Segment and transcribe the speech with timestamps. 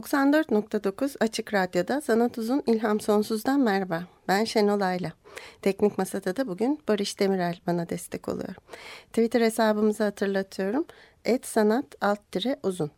[0.00, 4.02] 94.9 Açık Radyo'da Sanat Uzun İlham Sonsuz'dan merhaba.
[4.28, 5.12] Ben Şenol Ayla.
[5.62, 8.54] Teknik Masada da bugün Barış Demirel bana destek oluyor.
[9.06, 10.84] Twitter hesabımızı hatırlatıyorum.
[11.24, 12.20] Et sanat alt
[12.62, 12.90] uzun.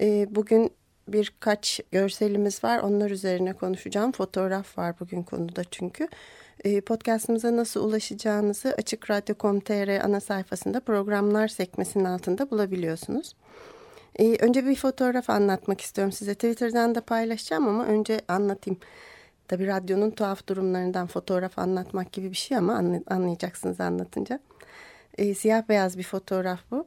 [0.00, 0.70] Ee, bugün
[1.08, 2.78] birkaç görselimiz var.
[2.78, 4.12] Onlar üzerine konuşacağım.
[4.12, 6.08] Fotoğraf var bugün konuda çünkü.
[6.64, 13.34] Ee, podcastımıza nasıl ulaşacağınızı Açık Radyo.com.tr ana sayfasında programlar sekmesinin altında bulabiliyorsunuz.
[14.18, 16.34] Ee, önce bir fotoğraf anlatmak istiyorum size.
[16.34, 18.80] Twitter'dan da paylaşacağım ama önce anlatayım.
[19.48, 24.40] Tabii radyonun tuhaf durumlarından fotoğraf anlatmak gibi bir şey ama anlayacaksınız anlatınca.
[25.18, 26.86] Ee, siyah beyaz bir fotoğraf bu.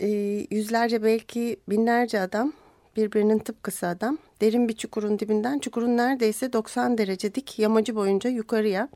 [0.00, 0.06] Ee,
[0.50, 2.52] yüzlerce belki binlerce adam
[2.96, 4.18] birbirinin tıpkısı adam.
[4.40, 8.88] Derin bir çukurun dibinden çukurun neredeyse 90 derece dik yamacı boyunca yukarıya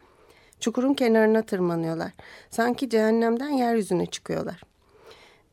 [0.61, 2.13] çukurun kenarına tırmanıyorlar.
[2.51, 4.63] Sanki cehennemden yeryüzüne çıkıyorlar.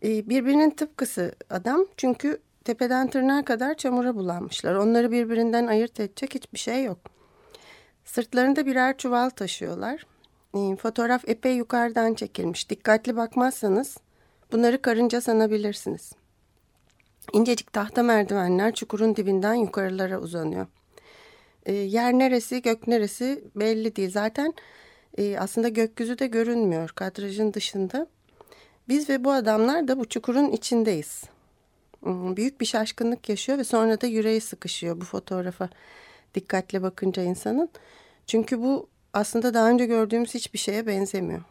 [0.04, 4.76] Ee, birbirinin tıpkısı adam çünkü tepeden tırnağa kadar çamura bulanmışlar.
[4.76, 6.98] Onları birbirinden ayırt edecek hiçbir şey yok.
[8.06, 10.06] Sırtlarında birer çuval taşıyorlar.
[10.56, 12.70] Ee, fotoğraf epey yukarıdan çekilmiş.
[12.70, 13.98] Dikkatli bakmazsanız
[14.52, 16.14] bunları karınca sanabilirsiniz.
[17.34, 20.68] İncecik tahta merdivenler çukurun dibinden yukarılara uzanıyor.
[21.66, 24.12] Ee, yer neresi, gök neresi belli değil.
[24.12, 24.54] Zaten
[25.18, 28.08] e, aslında gökyüzü de görünmüyor kadrajın dışında.
[28.88, 31.24] Biz ve bu adamlar da bu çukurun içindeyiz.
[32.04, 35.70] Hmm, büyük bir şaşkınlık yaşıyor ve sonra da yüreği sıkışıyor bu fotoğrafa
[36.36, 37.70] dikkatle bakınca insanın.
[38.28, 41.42] Çünkü bu aslında daha önce gördüğümüz hiçbir şeye benzemiyor.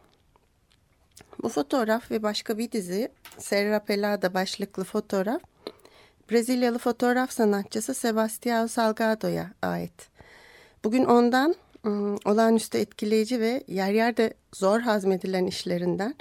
[1.43, 5.41] Bu fotoğraf ve başka bir dizi Serra Pelada başlıklı fotoğraf
[6.31, 10.09] Brezilyalı fotoğraf sanatçısı Sebastião Salgado'ya ait.
[10.83, 16.15] Bugün ondan hmm, olağanüstü etkileyici ve yer yerde zor hazmedilen işlerinden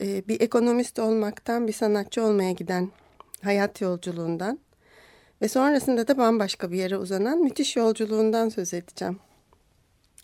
[0.00, 2.90] e, bir ekonomist olmaktan bir sanatçı olmaya giden
[3.42, 4.58] hayat yolculuğundan
[5.42, 9.18] ve sonrasında da bambaşka bir yere uzanan müthiş yolculuğundan söz edeceğim.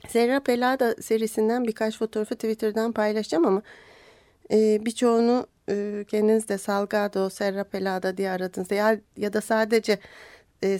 [0.08, 3.62] Serra Pelada serisinden birkaç fotoğrafı Twitter'dan paylaşacağım ama
[4.52, 9.98] e, birçoğunu e, kendiniz de Salgado, Serra Pelada diye aradığınızda ya, ya da sadece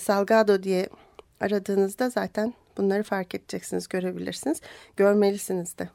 [0.01, 0.89] Salgado diye
[1.41, 4.61] aradığınızda zaten bunları fark edeceksiniz, görebilirsiniz.
[4.97, 5.89] Görmelisiniz de.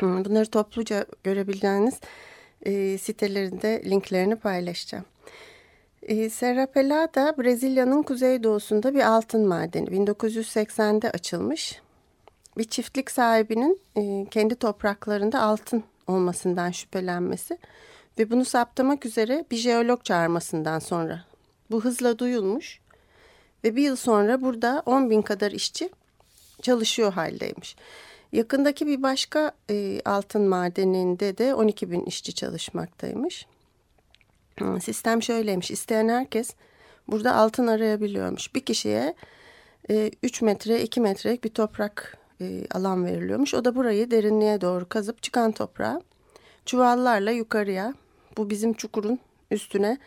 [0.00, 2.00] Bunları topluca görebileceğiniz
[2.62, 5.04] e, sitelerinde linklerini paylaşacağım.
[6.02, 9.88] E, Serra Pelada Brezilya'nın kuzeydoğusunda bir altın madeni.
[9.88, 11.80] 1980'de açılmış.
[12.58, 17.58] Bir çiftlik sahibinin e, kendi topraklarında altın olmasından şüphelenmesi
[18.18, 21.24] ve bunu saptamak üzere bir jeolog çağırmasından sonra
[21.70, 22.80] bu hızla duyulmuş
[23.64, 25.90] ve bir yıl sonra burada 10 bin kadar işçi
[26.62, 27.76] çalışıyor haldeymiş.
[28.32, 33.46] Yakındaki bir başka e, altın madeninde de 12 bin işçi çalışmaktaymış.
[34.80, 35.70] Sistem şöyleymiş.
[35.70, 36.54] İsteyen herkes
[37.08, 38.54] burada altın arayabiliyormuş.
[38.54, 39.14] Bir kişiye
[39.90, 43.54] e, 3 metre 2 metrelik bir toprak e, alan veriliyormuş.
[43.54, 46.02] O da burayı derinliğe doğru kazıp çıkan toprağı
[46.66, 47.94] çuvallarla yukarıya
[48.36, 49.18] bu bizim çukurun
[49.50, 49.98] üstüne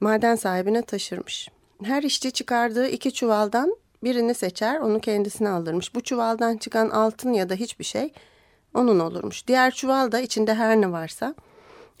[0.00, 1.48] maden sahibine taşırmış.
[1.82, 5.94] Her işçi çıkardığı iki çuvaldan Birini seçer, onu kendisine alırmış.
[5.94, 8.12] Bu çuvaldan çıkan altın ya da hiçbir şey
[8.74, 9.46] onun olurmuş.
[9.46, 11.34] Diğer çuval da içinde her ne varsa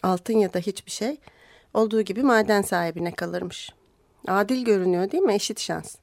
[0.02, 1.16] altın ya da hiçbir şey
[1.74, 3.70] olduğu gibi maden sahibine kalırmış.
[4.28, 5.34] Adil görünüyor değil mi?
[5.34, 5.96] Eşit şans.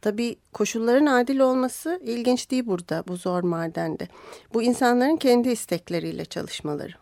[0.00, 4.08] Tabii koşulların adil olması ilginç değil burada bu zor madende.
[4.54, 6.92] Bu insanların kendi istekleriyle çalışmaları.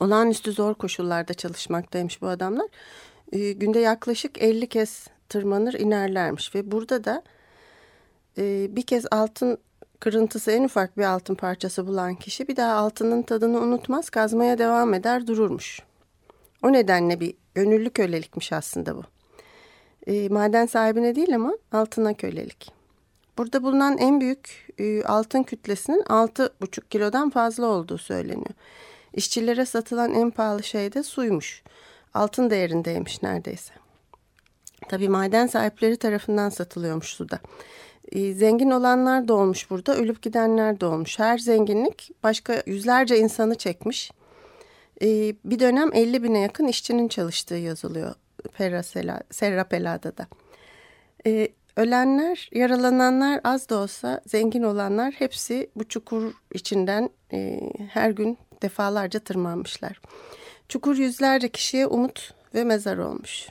[0.00, 2.66] Olağanüstü zor koşullarda çalışmaktaymış bu adamlar.
[3.32, 7.22] Ee, günde yaklaşık 50 kez tırmanır inerlermiş ve burada da
[8.38, 9.58] e, bir kez altın
[10.00, 14.94] kırıntısı en ufak bir altın parçası bulan kişi bir daha altının tadını unutmaz kazmaya devam
[14.94, 15.82] eder dururmuş.
[16.62, 19.02] O nedenle bir gönüllü kölelikmiş aslında bu.
[20.06, 22.72] E, maden sahibine değil ama altına kölelik.
[23.38, 28.54] Burada bulunan en büyük e, altın kütlesinin 6,5 kilodan fazla olduğu söyleniyor.
[29.12, 31.62] İşçilere satılan en pahalı şey de suymuş.
[32.14, 33.85] Altın değerindeymiş neredeyse.
[34.88, 37.40] Tabii maden sahipleri tarafından satılıyormuş suda.
[38.12, 41.18] E, zengin olanlar da olmuş burada, ölüp gidenler de olmuş.
[41.18, 44.10] Her zenginlik başka yüzlerce insanı çekmiş.
[45.02, 48.14] E, bir dönem 50 bine yakın işçinin çalıştığı yazılıyor
[49.30, 50.26] Serra Pelada'da.
[51.26, 57.60] E, ölenler, yaralananlar az da olsa zengin olanlar hepsi bu çukur içinden e,
[57.90, 60.00] her gün defalarca tırmanmışlar.
[60.68, 63.48] Çukur yüzlerce kişiye umut ve mezar olmuş.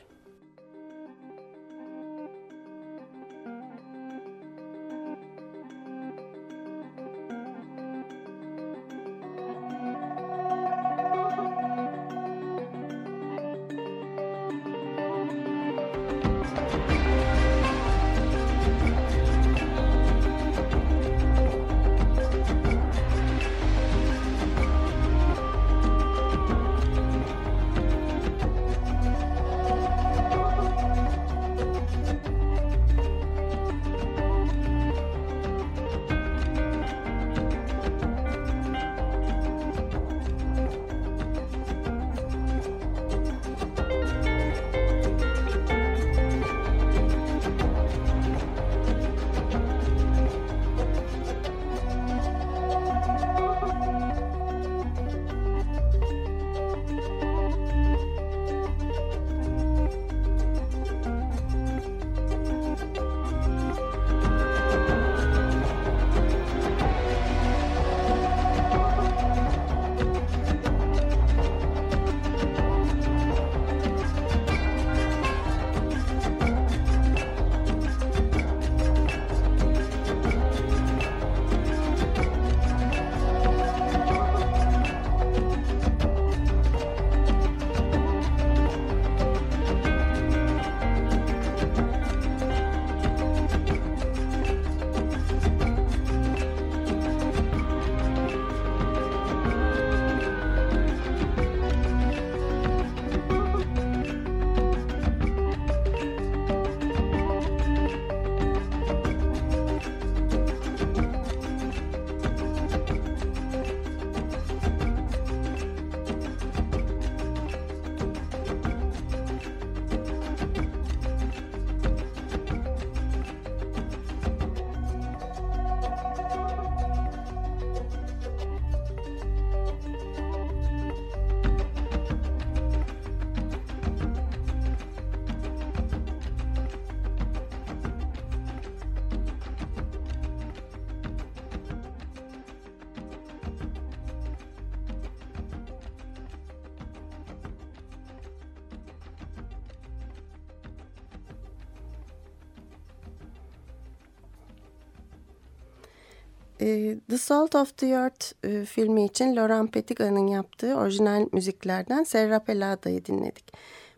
[157.10, 163.06] The Salt of the Earth e, filmi için Laurent Petitga'nın yaptığı orijinal müziklerden Serra Pelada'yı
[163.06, 163.54] dinledik.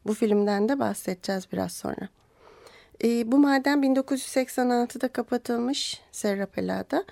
[0.06, 2.10] Bu filmden de bahsedeceğiz biraz sonra.
[3.04, 7.04] E, bu maden 1986'da kapatılmış Serra Pelada.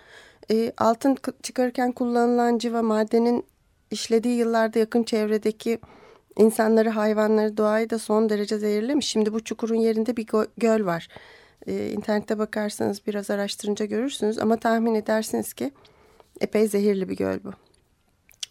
[0.51, 3.45] E, altın çıkarırken kullanılan civa madenin
[3.91, 5.79] işlediği yıllarda yakın çevredeki
[6.37, 9.07] insanları, hayvanları, doğayı da son derece zehirlemiş.
[9.07, 11.07] Şimdi bu çukurun yerinde bir göl var.
[11.67, 15.71] E, internette bakarsanız biraz araştırınca görürsünüz ama tahmin edersiniz ki
[16.41, 17.51] epey zehirli bir göl bu.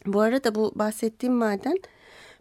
[0.06, 1.78] Bu arada bu bahsettiğim maden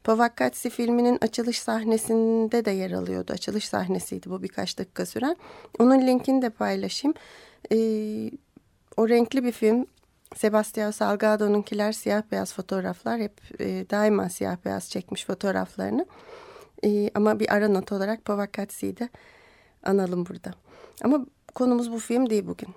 [0.03, 3.33] Pavakkatsi filminin açılış sahnesinde de yer alıyordu.
[3.33, 5.35] Açılış sahnesiydi bu birkaç dakika süren.
[5.79, 7.15] Onun linkini de paylaşayım.
[7.71, 8.31] Ee,
[8.97, 9.85] o renkli bir film.
[10.35, 13.19] Sebastião Salgado'nunkiler siyah beyaz fotoğraflar.
[13.19, 16.05] Hep e, daima siyah beyaz çekmiş fotoğraflarını.
[16.85, 19.09] E, ama bir ara not olarak Pavakatsi'yi de
[19.83, 20.53] analım burada.
[21.03, 21.25] Ama
[21.55, 22.69] konumuz bu film değil bugün.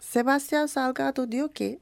[0.00, 1.78] Sebastião Salgado diyor ki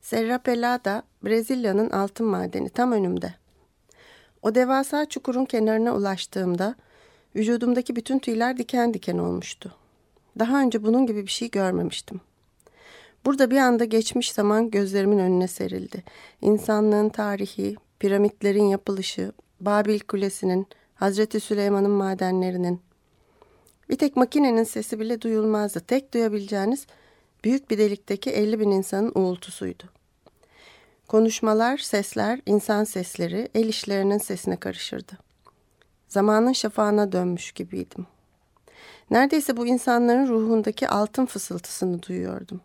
[0.00, 3.34] Serra Pelada Brezilya'nın altın madeni tam önümde.
[4.42, 6.74] O devasa çukurun kenarına ulaştığımda
[7.36, 9.74] vücudumdaki bütün tüyler diken diken olmuştu.
[10.38, 12.20] Daha önce bunun gibi bir şey görmemiştim.
[13.24, 16.04] Burada bir anda geçmiş zaman gözlerimin önüne serildi.
[16.42, 20.66] İnsanlığın tarihi, piramitlerin yapılışı, Babil Kulesi'nin,
[21.04, 22.80] Hazreti Süleyman'ın madenlerinin.
[23.88, 25.80] Bir tek makinenin sesi bile duyulmazdı.
[25.80, 26.86] Tek duyabileceğiniz
[27.44, 29.82] büyük bir delikteki 50 bin insanın uğultusuydu.
[31.08, 35.12] Konuşmalar, sesler, insan sesleri el işlerinin sesine karışırdı.
[36.08, 38.06] Zamanın şafağına dönmüş gibiydim.
[39.10, 42.60] Neredeyse bu insanların ruhundaki altın fısıltısını duyuyordum.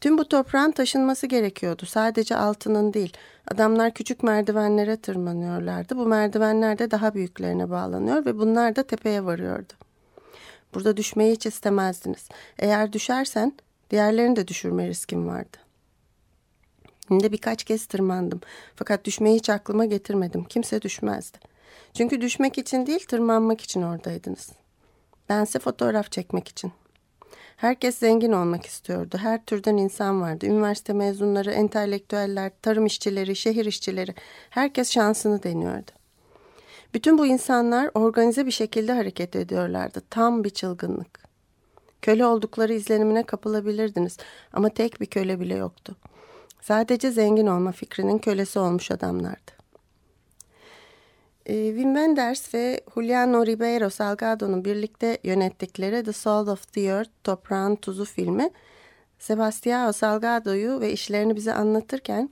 [0.00, 1.86] Tüm bu toprağın taşınması gerekiyordu.
[1.86, 3.12] Sadece altının değil.
[3.50, 5.96] Adamlar küçük merdivenlere tırmanıyorlardı.
[5.96, 9.72] Bu merdivenler de daha büyüklerine bağlanıyor ve bunlar da tepeye varıyordu.
[10.74, 12.28] Burada düşmeyi hiç istemezdiniz.
[12.58, 13.52] Eğer düşersen
[13.90, 15.56] diğerlerini de düşürme riskin vardı.
[17.08, 18.40] Günde birkaç kez tırmandım.
[18.76, 20.44] Fakat düşmeyi hiç aklıma getirmedim.
[20.44, 21.38] Kimse düşmezdi.
[21.94, 24.52] Çünkü düşmek için değil tırmanmak için oradaydınız.
[25.28, 26.72] Bense fotoğraf çekmek için.
[27.56, 29.18] Herkes zengin olmak istiyordu.
[29.20, 30.46] Her türden insan vardı.
[30.46, 34.14] Üniversite mezunları, entelektüeller, tarım işçileri, şehir işçileri.
[34.50, 35.90] Herkes şansını deniyordu.
[36.94, 40.02] Bütün bu insanlar organize bir şekilde hareket ediyorlardı.
[40.10, 41.20] Tam bir çılgınlık.
[42.02, 44.16] Köle oldukları izlenimine kapılabilirdiniz
[44.52, 45.96] ama tek bir köle bile yoktu.
[46.60, 49.55] Sadece zengin olma fikrinin kölesi olmuş adamlardı.
[51.46, 57.76] Ee, Wim Wenders ve Juliano Ribeiro Salgado'nun birlikte yönettikleri The Soul of the Earth, Toprağın
[57.76, 58.50] Tuzu filmi,
[59.20, 62.30] Sebastião Salgado'yu ve işlerini bize anlatırken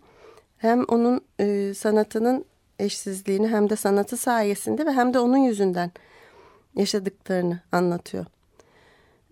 [0.59, 2.45] hem onun e, sanatının
[2.79, 5.91] eşsizliğini hem de sanatı sayesinde ve hem de onun yüzünden
[6.75, 8.27] yaşadıklarını anlatıyor.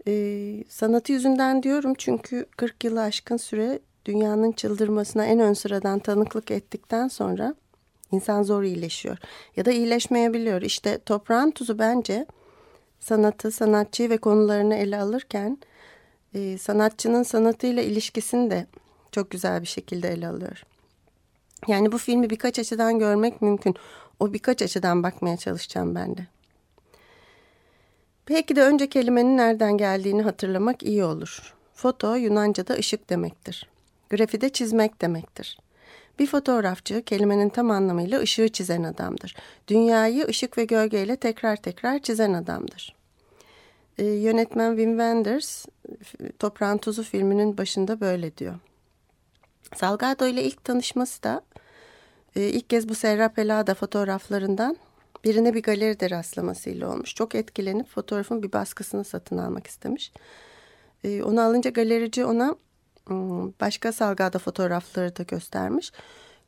[0.08, 6.50] Ee, sanatı yüzünden diyorum çünkü 40 yılı aşkın süre dünyanın çıldırmasına en ön sıradan tanıklık
[6.50, 7.54] ettikten sonra
[8.12, 9.19] insan zor iyileşiyor.
[9.57, 10.62] Ya da iyileşmeyebiliyor.
[10.62, 12.26] İşte toprağın tuzu bence
[13.00, 15.59] sanatı, sanatçıyı ve konularını ele alırken
[16.35, 18.66] e, sanatçının sanatıyla ilişkisini de
[19.12, 20.62] çok güzel bir şekilde ele alıyor.
[21.66, 23.75] Yani bu filmi birkaç açıdan görmek mümkün.
[24.21, 26.26] O birkaç açıdan bakmaya çalışacağım ben de.
[28.28, 31.54] Belki de önce kelimenin nereden geldiğini hatırlamak iyi olur.
[31.75, 33.69] Foto Yunanca'da ışık demektir.
[34.11, 35.59] Grafide çizmek demektir.
[36.19, 39.35] Bir fotoğrafçı kelimenin tam anlamıyla ışığı çizen adamdır.
[39.69, 42.97] Dünyayı ışık ve gölgeyle tekrar tekrar çizen adamdır.
[43.99, 45.66] Ee, yönetmen Wim Wenders
[46.38, 48.54] Toprağın Tuzu filminin başında böyle diyor.
[49.76, 51.42] Salgado ile ilk tanışması da
[52.37, 54.76] e, ilk kez bu Serra Pelada fotoğraflarından
[55.25, 57.14] birine bir galeride rastlamasıyla olmuş.
[57.14, 60.12] Çok etkilenip fotoğrafın bir baskısını satın almak istemiş.
[61.04, 62.57] E, onu alınca galerici ona
[63.61, 65.92] başka Salgado fotoğrafları da göstermiş.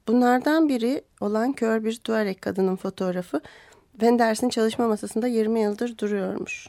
[0.09, 3.41] Bunlardan biri olan kör bir Tuareg kadının fotoğrafı
[3.93, 6.69] Wenders'in çalışma masasında 20 yıldır duruyormuş.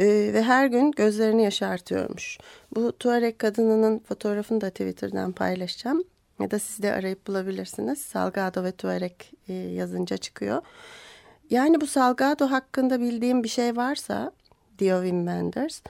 [0.00, 2.38] Ee, ve her gün gözlerini yaşartıyormuş.
[2.74, 6.04] Bu Tuareg kadınının fotoğrafını da Twitter'dan paylaşacağım.
[6.40, 7.98] Ya da siz de arayıp bulabilirsiniz.
[7.98, 9.12] Salgado ve Tuareg
[9.48, 10.62] e, yazınca çıkıyor.
[11.50, 14.32] Yani bu Salgado hakkında bildiğim bir şey varsa
[14.78, 15.80] diyor Wim Wenders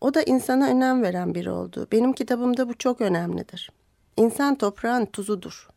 [0.00, 1.88] o da insana önem veren biri oldu.
[1.92, 3.70] Benim kitabımda bu çok önemlidir.
[4.16, 5.68] İnsan toprağın tuzudur.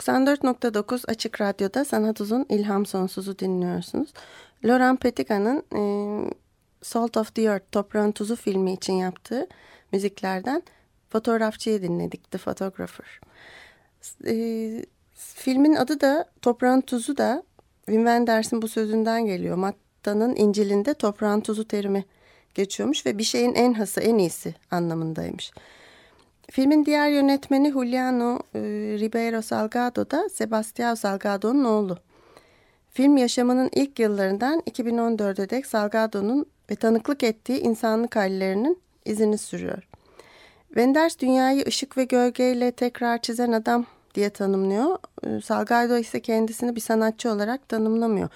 [0.00, 4.12] 94.9 Açık Radyo'da Sanat Uzun İlham Sonsuz'u dinliyorsunuz.
[4.64, 5.82] Laurent Petiga'nın e,
[6.82, 9.46] Salt of the Earth, Toprağın Tuzu filmi için yaptığı
[9.92, 10.62] müziklerden
[11.08, 13.20] fotoğrafçıyı dinledik, The Photographer.
[14.26, 17.42] E, filmin adı da Toprağın Tuzu da
[17.86, 19.56] Wim Wenders'in bu sözünden geliyor.
[19.56, 22.04] Matta'nın İncil'inde toprağın tuzu terimi
[22.54, 25.52] geçiyormuş ve bir şeyin en hası, en iyisi anlamındaymış.
[26.50, 28.60] Filmin diğer yönetmeni Juliano e,
[29.00, 31.98] Ribeiro Salgado da Sebastião Salgado'nun oğlu.
[32.92, 39.82] Film yaşamının ilk yıllarından 2014'e dek Salgado'nun ve tanıklık ettiği insanlık hallerinin izini sürüyor.
[40.68, 44.98] Wenders dünyayı ışık ve gölgeyle tekrar çizen adam diye tanımlıyor.
[45.26, 48.28] E, Salgado ise kendisini bir sanatçı olarak tanımlamıyor.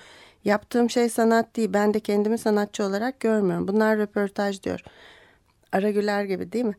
[0.45, 3.69] Yaptığım şey sanat değil, ben de kendimi sanatçı olarak görmüyorum.
[3.69, 4.81] Bunlar röportaj diyor.
[5.73, 6.77] Ara Güler gibi değil mi?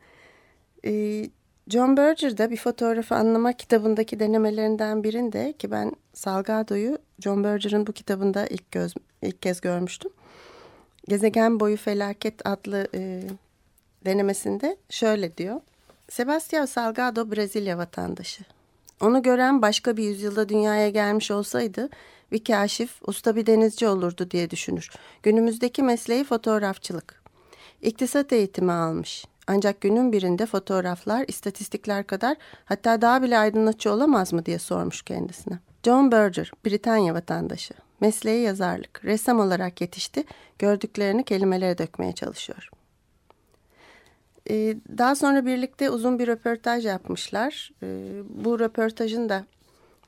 [0.86, 1.30] Ee,
[1.68, 8.48] John Berger'da bir fotoğrafı anlamak kitabındaki denemelerinden birinde ki ben Salgado'yu John Berger'ın bu kitabında
[8.48, 10.12] ilk, göz, ilk kez görmüştüm.
[11.08, 13.22] Gezegen Boyu Felaket adlı e,
[14.06, 15.62] denemesinde şöyle diyor.
[16.10, 18.44] Sebastião Salgado Brezilya vatandaşı.
[19.02, 21.90] Onu gören başka bir yüzyılda dünyaya gelmiş olsaydı
[22.32, 24.92] bir kaşif, usta bir denizci olurdu diye düşünür.
[25.24, 27.22] Günümüzdeki mesleği fotoğrafçılık.
[27.82, 29.26] İktisat eğitimi almış.
[29.48, 35.60] Ancak günün birinde fotoğraflar istatistikler kadar hatta daha bile aydınlatıcı olamaz mı diye sormuş kendisine.
[35.84, 37.74] John Berger, Britanya vatandaşı.
[38.00, 39.06] Mesleği yazarlık.
[39.06, 40.24] Ressam olarak yetişti.
[40.60, 42.70] Gördüklerini kelimelere dökmeye çalışıyor.
[44.50, 47.72] Ee, daha sonra birlikte uzun bir röportaj yapmışlar.
[47.84, 49.46] Ee, bu röportajın da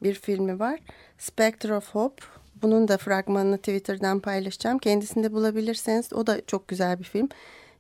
[0.04, 0.80] bir filmi var.
[1.18, 2.24] Spectre of Hope.
[2.62, 4.78] Bunun da fragmanını Twitter'dan paylaşacağım.
[4.78, 7.30] Kendisinde bulabilirseniz o da çok güzel bir film.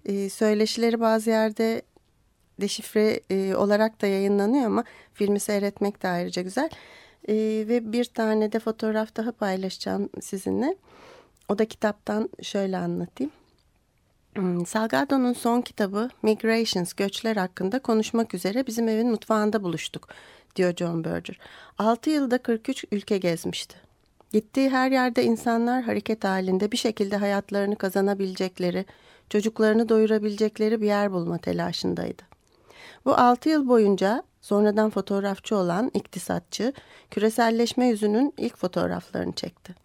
[0.07, 1.81] Ee, söyleşileri bazı yerde
[2.61, 4.83] deşifre e, olarak da yayınlanıyor ama
[5.13, 6.69] filmi seyretmek de ayrıca güzel.
[7.67, 10.75] ve bir tane de fotoğraf daha paylaşacağım sizinle.
[11.49, 13.31] O da kitaptan şöyle anlatayım.
[14.35, 20.07] Hmm, Salgado'nun son kitabı Migrations, Göçler hakkında konuşmak üzere bizim evin mutfağında buluştuk,
[20.55, 21.39] diyor John Berger.
[21.77, 23.75] 6 yılda 43 ülke gezmişti.
[24.33, 28.85] Gittiği her yerde insanlar hareket halinde bir şekilde hayatlarını kazanabilecekleri,
[29.29, 32.23] çocuklarını doyurabilecekleri bir yer bulma telaşındaydı.
[33.05, 36.73] Bu 6 yıl boyunca sonradan fotoğrafçı olan iktisatçı,
[37.11, 39.75] küreselleşme yüzünün ilk fotoğraflarını çekti.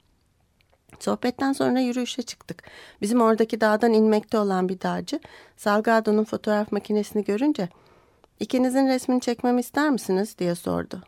[1.00, 2.62] Sohbetten sonra yürüyüşe çıktık.
[3.02, 5.20] Bizim oradaki dağdan inmekte olan bir dağcı
[5.56, 7.68] Salgado'nun fotoğraf makinesini görünce
[8.40, 11.02] ikinizin resmini çekmemi ister misiniz diye sordu.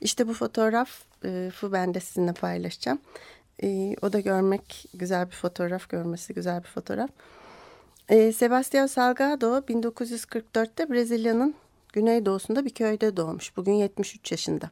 [0.00, 2.98] İşte bu fotoğrafı ben de sizinle paylaşacağım.
[3.62, 7.10] E, o da görmek güzel bir fotoğraf, görmesi güzel bir fotoğraf.
[8.08, 11.54] E, Sebastião Salgado 1944'te Brezilya'nın
[11.92, 13.56] güneydoğusunda bir köyde doğmuş.
[13.56, 14.70] Bugün 73 yaşında.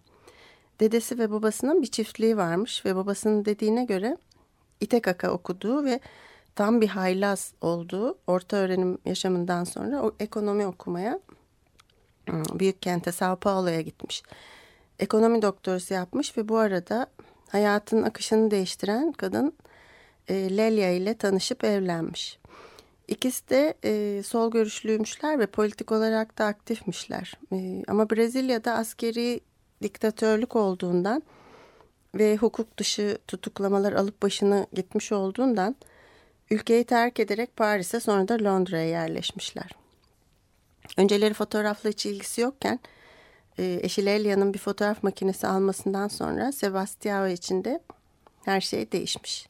[0.80, 4.16] Dedesi ve babasının bir çiftliği varmış ve babasının dediğine göre
[4.80, 6.00] İTKK okuduğu ve
[6.54, 11.20] tam bir haylaz olduğu orta öğrenim yaşamından sonra o ekonomi okumaya
[12.26, 14.22] hmm, büyük kente Sao Paulo'ya gitmiş.
[14.98, 17.06] Ekonomi doktorası yapmış ve bu arada
[17.52, 19.52] hayatın akışını değiştiren kadın
[20.28, 22.38] e, Lelia ile tanışıp evlenmiş.
[23.08, 27.38] İkisi de e, sol görüşlüymüşler ve politik olarak da aktifmişler.
[27.52, 29.40] E, ama Brezilya'da askeri
[29.82, 31.22] diktatörlük olduğundan
[32.14, 35.76] ve hukuk dışı tutuklamalar alıp başını gitmiş olduğundan
[36.50, 39.70] ülkeyi terk ederek Paris'e sonra da Londra'ya yerleşmişler.
[40.96, 42.80] Önceleri fotoğrafla hiç ilgisi yokken
[43.62, 47.80] eşi Lelia'nın bir fotoğraf makinesi almasından sonra Sebastião için de
[48.44, 49.46] her şey değişmiş.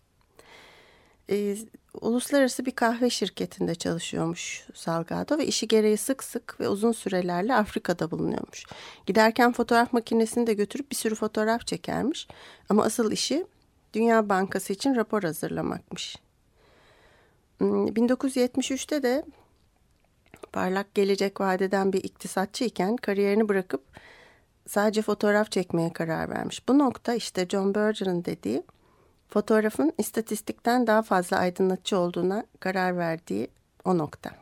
[1.30, 1.56] E,
[2.00, 8.10] uluslararası bir kahve şirketinde çalışıyormuş Salgado ve işi gereği sık sık ve uzun sürelerle Afrika'da
[8.10, 8.64] bulunuyormuş.
[9.06, 12.28] Giderken fotoğraf makinesini de götürüp bir sürü fotoğraf çekermiş
[12.68, 13.46] ama asıl işi
[13.94, 16.16] Dünya Bankası için rapor hazırlamakmış.
[17.60, 19.24] 1973'te hmm, de
[20.52, 23.82] parlak gelecek vadeden bir iktisatçı iken kariyerini bırakıp
[24.66, 26.68] sadece fotoğraf çekmeye karar vermiş.
[26.68, 28.62] Bu nokta işte John Berger'ın dediği
[29.28, 33.48] fotoğrafın istatistikten daha fazla aydınlatıcı olduğuna karar verdiği
[33.84, 34.39] o nokta.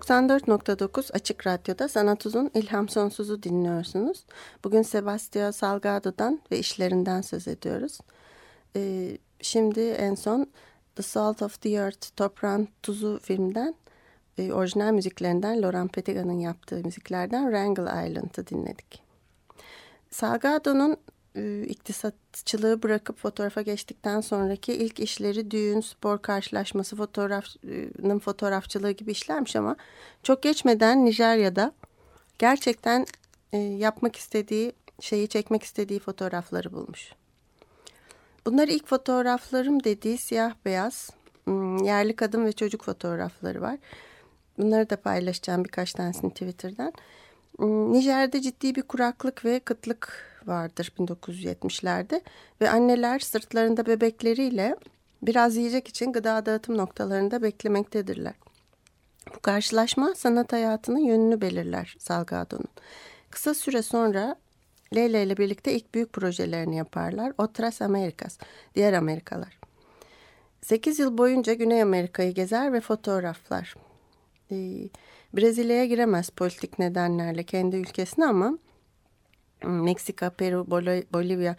[0.00, 4.24] 94.9 Açık Radyo'da Sanat Uzun İlham Sonsuz'u dinliyorsunuz.
[4.64, 7.98] Bugün Sebastião Salgado'dan ve işlerinden söz ediyoruz.
[8.76, 10.46] Ee, şimdi en son
[10.96, 13.74] The Salt of the Earth, Toprağın Tuzu filmden
[14.38, 19.02] e, orijinal müziklerinden Laurent Petitga'nın yaptığı müziklerden Wrangel Island'ı dinledik.
[20.10, 20.96] Salgado'nun
[21.36, 29.56] e, iktisatçılığı bırakıp fotoğrafa geçtikten sonraki ilk işleri düğün, spor karşılaşması, fotoğrafının fotoğrafçılığı gibi işlermiş
[29.56, 29.76] ama
[30.22, 31.72] çok geçmeden Nijerya'da
[32.38, 33.06] gerçekten
[33.52, 37.12] e, yapmak istediği şeyi çekmek istediği fotoğrafları bulmuş.
[38.46, 41.10] Bunlar ilk fotoğraflarım dediği siyah beyaz
[41.44, 43.78] hmm, yerli kadın ve çocuk fotoğrafları var.
[44.58, 46.92] Bunları da paylaşacağım birkaç tanesini Twitter'dan.
[47.56, 52.20] Hmm, Nijer'de ciddi bir kuraklık ve kıtlık vardır 1970'lerde
[52.60, 54.76] ve anneler sırtlarında bebekleriyle
[55.22, 58.34] biraz yiyecek için gıda dağıtım noktalarında beklemektedirler.
[59.34, 62.68] Bu karşılaşma sanat hayatının yönünü belirler Salgado'nun.
[63.30, 64.36] Kısa süre sonra
[64.94, 67.32] Leyla ile birlikte ilk büyük projelerini yaparlar.
[67.38, 68.38] Otras Americas,
[68.74, 69.58] diğer Amerikalar.
[70.62, 73.74] 8 yıl boyunca Güney Amerika'yı gezer ve fotoğraflar.
[74.52, 74.88] Ee,
[75.34, 78.58] Brezilya'ya giremez politik nedenlerle kendi ülkesine ama
[79.64, 80.70] Meksika, Peru,
[81.12, 81.56] Bolivya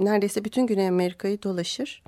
[0.00, 2.02] neredeyse bütün Güney Amerika'yı dolaşır.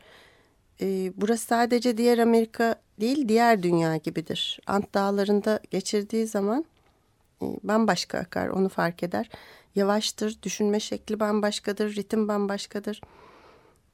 [0.80, 4.60] Ee, burası sadece diğer Amerika değil diğer dünya gibidir.
[4.66, 6.64] Ant dağlarında geçirdiği zaman
[7.42, 9.30] e, bambaşka akar onu fark eder.
[9.74, 13.00] Yavaştır, düşünme şekli bambaşkadır, ritim bambaşkadır.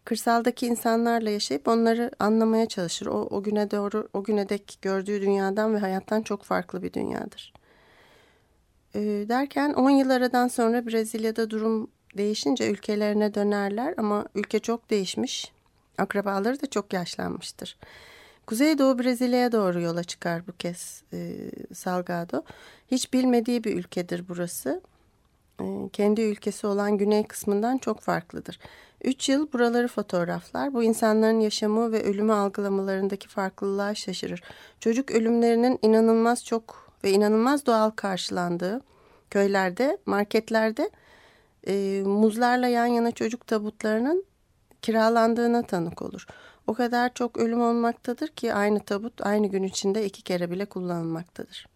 [0.04, 3.06] Kırsaldaki insanlarla yaşayıp onları anlamaya çalışır.
[3.06, 7.52] O, o güne doğru, o güne dek gördüğü dünyadan ve hayattan çok farklı bir dünyadır.
[8.94, 15.52] E, derken 10 yıl aradan sonra Brezilya'da durum değişince ülkelerine dönerler ama ülke çok değişmiş.
[15.98, 17.76] Akrabaları da çok yaşlanmıştır.
[18.46, 22.42] Kuzeydoğu Brezilya'ya doğru yola çıkar bu kez e, Salgado.
[22.90, 24.80] Hiç bilmediği bir ülkedir burası.
[25.60, 28.58] E, kendi ülkesi olan güney kısmından çok farklıdır.
[29.04, 30.74] Üç yıl buraları fotoğraflar.
[30.74, 34.42] Bu insanların yaşamı ve ölümü algılamalarındaki farklılığa şaşırır.
[34.80, 38.80] Çocuk ölümlerinin inanılmaz çok ve inanılmaz doğal karşılandığı
[39.30, 40.90] köylerde, marketlerde
[41.66, 44.24] e, muzlarla yan yana çocuk tabutlarının
[44.82, 46.26] kiralandığına tanık olur.
[46.66, 51.66] O kadar çok ölüm olmaktadır ki aynı tabut aynı gün içinde iki kere bile kullanılmaktadır.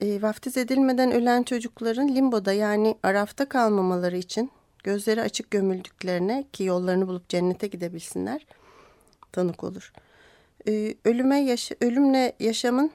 [0.00, 4.50] E, vaftiz edilmeden ölen çocukların limboda yani arafta kalmamaları için
[4.84, 8.46] gözleri açık gömüldüklerine ki yollarını bulup cennete gidebilsinler
[9.32, 9.92] tanık olur.
[10.68, 12.90] E, ölüme yaşa, ölümle yaşamın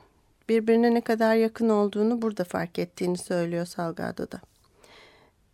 [0.49, 4.41] birbirine ne kadar yakın olduğunu burada fark ettiğini söylüyor Salgado'da.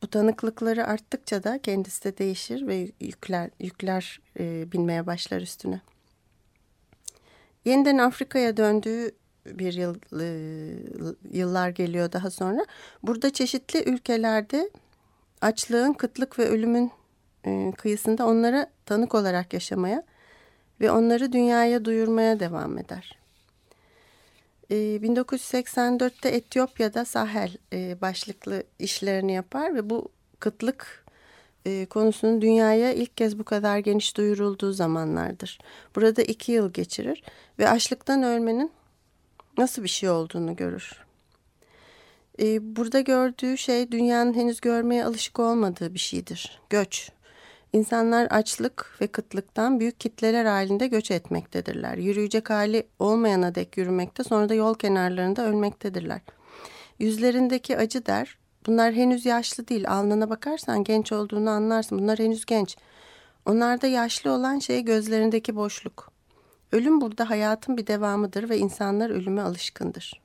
[0.04, 5.82] Bu tanıklıkları arttıkça da kendisi de değişir ve yükler, yükler e, binmeye başlar üstüne.
[7.66, 9.12] Yeniden Afrika'ya döndüğü
[9.46, 10.28] bir yıl e,
[11.32, 12.66] yıllar geliyor daha sonra.
[13.04, 14.70] Burada çeşitli ülkelerde
[15.42, 16.92] açlığın, kıtlık ve ölümün
[17.46, 20.04] e, kıyısında onlara tanık olarak yaşamaya
[20.82, 23.23] ve onları dünyaya duyurmaya devam eder.
[24.74, 30.10] 1984'te ee, Etiyopya'da Sahel e, başlıklı işlerini yapar ve bu
[30.40, 31.06] kıtlık
[31.66, 35.60] e, konusunun dünyaya ilk kez bu kadar geniş duyurulduğu zamanlardır.
[35.96, 37.24] Burada iki yıl geçirir
[37.60, 38.72] ve açlıktan ölmenin
[39.58, 41.04] nasıl bir şey olduğunu görür.
[42.42, 46.62] E, burada gördüğü şey dünyanın henüz görmeye alışık olmadığı bir şeydir.
[46.70, 47.12] Göç.
[47.74, 51.98] İnsanlar açlık ve kıtlıktan büyük kitleler halinde göç etmektedirler.
[51.98, 56.22] Yürüyecek hali olmayana dek yürümekte sonra da yol kenarlarında ölmektedirler.
[57.00, 59.92] Yüzlerindeki acı der, bunlar henüz yaşlı değil.
[59.92, 62.00] Alnına bakarsan genç olduğunu anlarsın.
[62.00, 62.78] Bunlar henüz genç.
[63.46, 66.12] Onlarda yaşlı olan şey gözlerindeki boşluk.
[66.72, 70.22] Ölüm burada hayatın bir devamıdır ve insanlar ölüme alışkındır.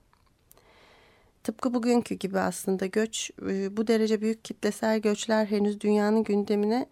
[1.45, 3.31] Tıpkı bugünkü gibi aslında göç,
[3.71, 6.87] bu derece büyük kitlesel göçler henüz dünyanın gündemine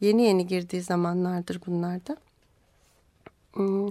[0.00, 2.16] Yeni yeni girdiği zamanlardır bunlarda.
[3.52, 3.90] Hmm.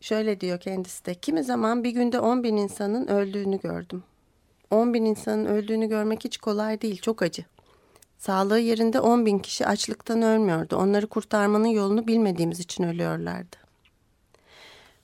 [0.00, 1.14] Şöyle diyor kendisi de.
[1.14, 4.02] Kimi zaman bir günde 10 bin insanın öldüğünü gördüm.
[4.70, 7.44] 10 bin insanın öldüğünü görmek hiç kolay değil, çok acı.
[8.18, 10.76] Sağlığı yerinde 10 bin kişi açlıktan ölmüyordu.
[10.76, 13.61] Onları kurtarmanın yolunu bilmediğimiz için ölüyorlardı.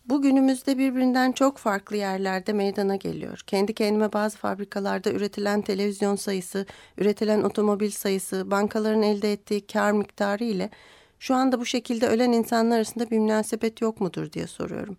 [0.09, 3.41] Bu günümüzde birbirinden çok farklı yerlerde meydana geliyor.
[3.47, 6.67] Kendi kendime bazı fabrikalarda üretilen televizyon sayısı,
[6.99, 10.71] üretilen otomobil sayısı, bankaların elde ettiği kar miktarı ile
[11.19, 14.97] şu anda bu şekilde ölen insanlar arasında bir münasebet yok mudur diye soruyorum.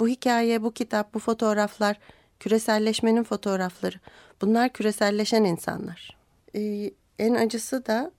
[0.00, 1.98] Bu hikaye, bu kitap, bu fotoğraflar
[2.40, 3.96] küreselleşmenin fotoğrafları.
[4.40, 6.16] Bunlar küreselleşen insanlar.
[6.56, 8.10] Ee, en acısı da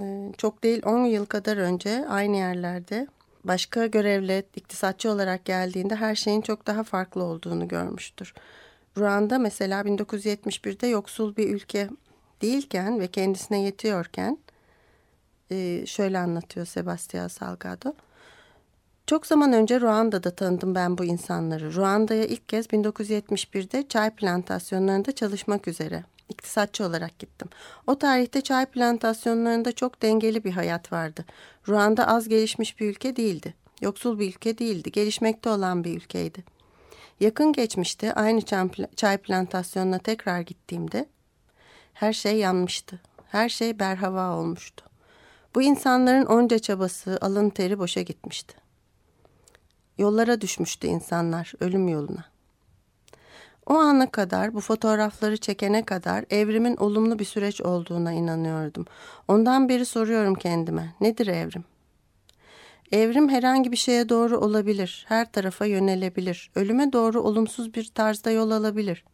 [0.00, 3.06] e, çok değil 10 yıl kadar önce aynı yerlerde
[3.44, 8.34] başka görevle iktisatçı olarak geldiğinde her şeyin çok daha farklı olduğunu görmüştür.
[8.98, 11.88] Ruanda mesela 1971'de yoksul bir ülke
[12.42, 14.38] değilken ve kendisine yetiyorken
[15.50, 17.92] e, şöyle anlatıyor Sebastian Salgado.
[19.06, 21.74] Çok zaman önce Ruanda'da tanıdım ben bu insanları.
[21.74, 27.48] Ruanda'ya ilk kez 1971'de çay plantasyonlarında çalışmak üzere iktisatçı olarak gittim.
[27.86, 31.24] O tarihte çay plantasyonlarında çok dengeli bir hayat vardı.
[31.68, 33.54] Ruanda az gelişmiş bir ülke değildi.
[33.80, 34.92] Yoksul bir ülke değildi.
[34.92, 36.44] Gelişmekte olan bir ülkeydi.
[37.20, 38.40] Yakın geçmişte aynı
[38.96, 41.08] çay plantasyonuna tekrar gittiğimde
[41.94, 43.00] her şey yanmıştı.
[43.28, 44.84] Her şey berhava olmuştu.
[45.54, 48.54] Bu insanların onca çabası, alın teri boşa gitmişti.
[49.98, 52.24] Yollara düşmüştü insanlar, ölüm yoluna.
[53.68, 58.86] O ana kadar, bu fotoğrafları çekene kadar evrimin olumlu bir süreç olduğuna inanıyordum.
[59.28, 61.64] Ondan beri soruyorum kendime, nedir evrim?
[62.92, 68.50] Evrim herhangi bir şeye doğru olabilir, her tarafa yönelebilir, ölüme doğru olumsuz bir tarzda yol
[68.50, 69.04] alabilir.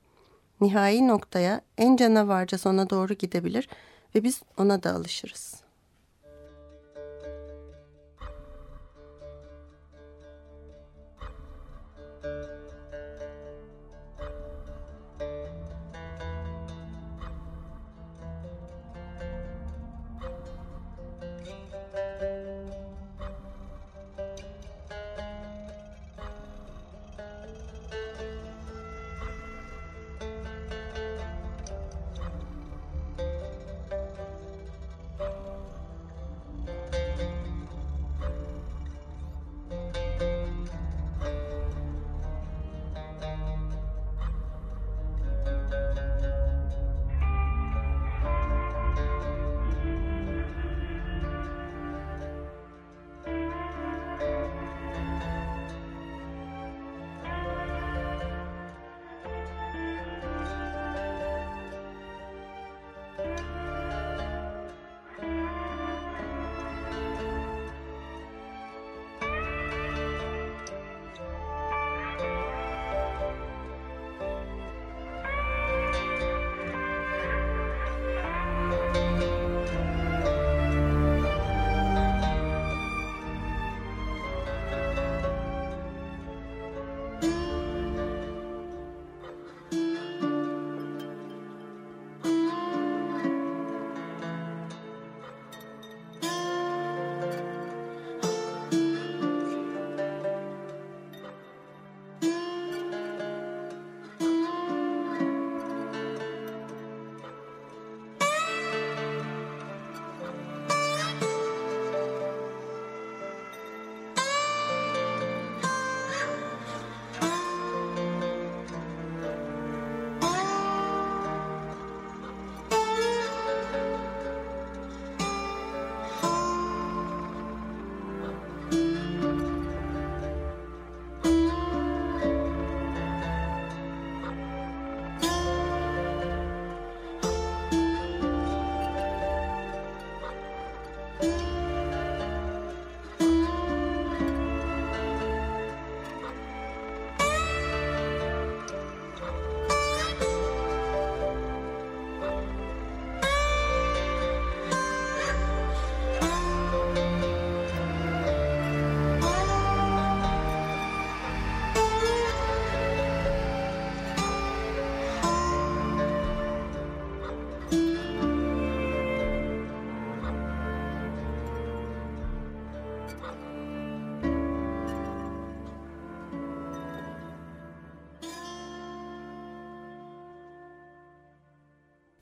[0.61, 3.69] Nihai noktaya en canavarca sona doğru gidebilir
[4.14, 5.63] ve biz ona da alışırız.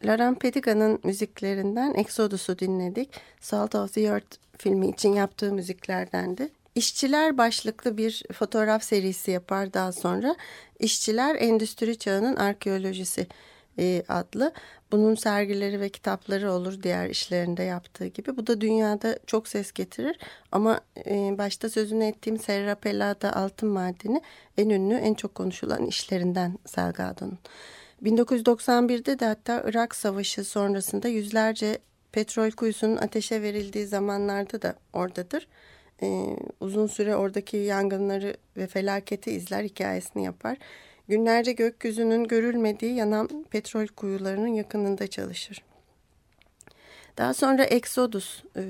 [0.04, 3.10] Laurent Pediga'nın müziklerinden Exodus'u dinledik.
[3.40, 6.48] Salt of the Earth filmi için yaptığı müziklerdendi.
[6.74, 10.36] İşçiler başlıklı bir fotoğraf serisi yapar daha sonra.
[10.78, 13.26] İşçiler Endüstri Çağının Arkeolojisi
[13.78, 14.52] e, adlı.
[14.92, 18.36] Bunun sergileri ve kitapları olur diğer işlerinde yaptığı gibi.
[18.36, 20.18] Bu da dünyada çok ses getirir.
[20.52, 24.22] Ama e, başta sözünü ettiğim Serra Pelada altın madeni
[24.58, 27.38] en ünlü, en çok konuşulan işlerinden Salgado'nun.
[28.02, 31.78] 1991'de de hatta Irak Savaşı sonrasında yüzlerce
[32.12, 35.48] petrol kuyusunun ateşe verildiği zamanlarda da oradadır.
[36.02, 40.58] Ee, uzun süre oradaki yangınları ve felaketi izler, hikayesini yapar.
[41.08, 45.62] Günlerce gökyüzünün görülmediği yanan petrol kuyularının yakınında çalışır.
[47.18, 48.64] Daha sonra Exodus, e,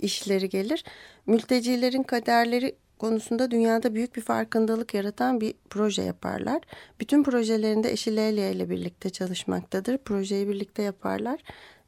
[0.00, 0.84] işleri gelir.
[1.26, 6.60] Mültecilerin kaderleri konusunda dünyada büyük bir farkındalık yaratan bir proje yaparlar.
[7.00, 9.98] Bütün projelerinde eşi Leyla ile birlikte çalışmaktadır.
[9.98, 11.40] Projeyi birlikte yaparlar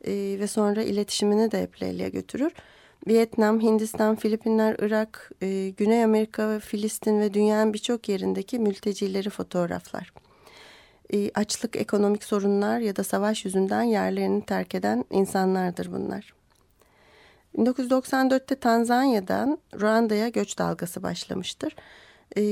[0.04, 2.52] e, ve sonra iletişimini de hep Leyla götürür.
[3.06, 10.12] Vietnam, Hindistan, Filipinler, Irak, e, Güney Amerika, Filistin ve dünyanın birçok yerindeki mültecileri fotoğraflar.
[11.12, 16.34] E, açlık, ekonomik sorunlar ya da savaş yüzünden yerlerini terk eden insanlardır bunlar.
[17.56, 21.76] 1994'te Tanzanya'dan Ruanda'ya göç dalgası başlamıştır.
[22.36, 22.42] E,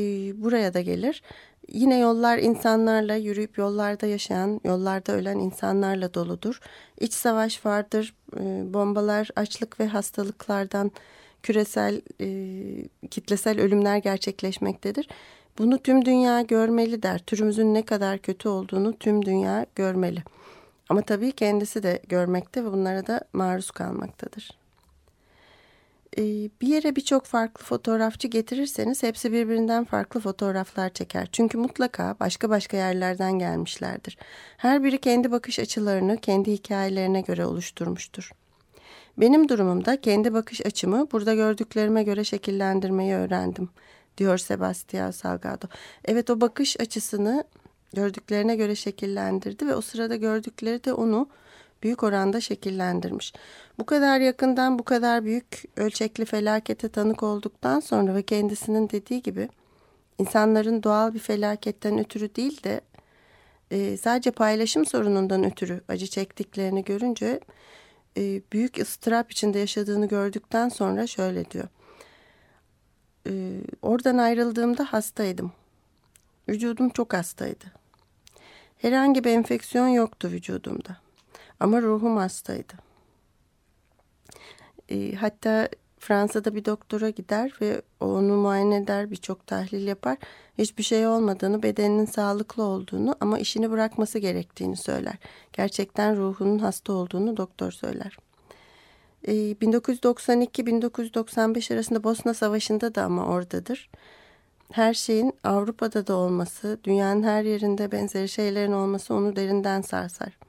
[0.42, 1.22] buraya da gelir.
[1.68, 6.60] Yine yollar insanlarla yürüyüp yollarda yaşayan, yollarda ölen insanlarla doludur.
[7.00, 10.90] İç savaş vardır, e, bombalar, açlık ve hastalıklardan
[11.42, 15.08] küresel, e, kitlesel ölümler gerçekleşmektedir.
[15.58, 17.18] Bunu tüm dünya görmeli der.
[17.18, 20.22] Türümüzün ne kadar kötü olduğunu tüm dünya görmeli.
[20.88, 24.63] Ama tabii kendisi de görmekte ve bunlara da maruz kalmaktadır.
[26.18, 31.28] Ee, bir yere birçok farklı fotoğrafçı getirirseniz hepsi birbirinden farklı fotoğraflar çeker.
[31.32, 34.18] Çünkü mutlaka başka başka yerlerden gelmişlerdir.
[34.56, 38.32] Her biri kendi bakış açılarını kendi hikayelerine göre oluşturmuştur.
[39.18, 43.68] Benim durumumda kendi bakış açımı burada gördüklerime göre şekillendirmeyi öğrendim,
[44.18, 45.66] diyor Sebastian Salgado.
[46.04, 47.44] Evet o bakış açısını
[47.92, 51.28] gördüklerine göre şekillendirdi ve o sırada gördükleri de onu
[51.84, 53.32] büyük oranda şekillendirmiş.
[53.78, 59.48] Bu kadar yakından bu kadar büyük ölçekli felakete tanık olduktan sonra ve kendisinin dediği gibi
[60.18, 62.80] insanların doğal bir felaketten ötürü değil de
[63.70, 67.40] e, sadece paylaşım sorunundan ötürü acı çektiklerini görünce
[68.16, 71.68] e, büyük ıstırap içinde yaşadığını gördükten sonra şöyle diyor.
[73.28, 73.32] E,
[73.82, 75.52] oradan ayrıldığımda hastaydım.
[76.48, 77.64] Vücudum çok hastaydı.
[78.78, 81.03] Herhangi bir enfeksiyon yoktu vücudumda.
[81.60, 82.72] Ama ruhum hastaydı.
[84.88, 90.16] E, hatta Fransa'da bir doktora gider ve onu muayene eder, birçok tahlil yapar.
[90.58, 95.16] Hiçbir şey olmadığını, bedeninin sağlıklı olduğunu ama işini bırakması gerektiğini söyler.
[95.52, 98.16] Gerçekten ruhunun hasta olduğunu doktor söyler.
[99.24, 103.90] E, 1992-1995 arasında Bosna Savaşı'nda da ama oradadır.
[104.72, 110.43] Her şeyin Avrupa'da da olması, dünyanın her yerinde benzeri şeylerin olması onu derinden sarsar.